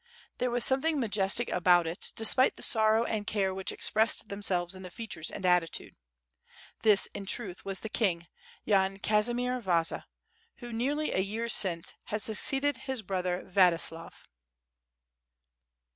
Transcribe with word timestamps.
There 0.39 0.49
was 0.49 0.65
something 0.65 0.99
majestic 0.99 1.47
about 1.49 1.85
it, 1.85 2.11
despite 2.15 2.55
the 2.55 2.63
sorrow 2.63 3.03
and 3.03 3.27
care 3.27 3.53
which 3.53 3.71
expressed 3.71 4.29
themselves 4.29 4.73
in 4.73 4.81
the 4.81 4.89
features 4.89 5.29
and 5.29 5.45
attitude. 5.45 5.95
This 6.79 7.05
in 7.13 7.27
truth 7.27 7.63
was 7.65 7.81
the 7.81 7.87
king, 7.89 8.25
Yan 8.65 8.97
Kazimier 8.97 9.61
Vaza, 9.61 10.05
who 10.55 10.73
nearly 10.73 11.11
a 11.11 11.19
year 11.19 11.47
since 11.47 11.93
had 12.05 12.23
succeeded 12.23 12.77
his 12.77 13.03
brother 13.03 13.43
Vladislav. 13.47 14.23